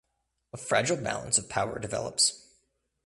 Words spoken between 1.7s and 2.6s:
develops.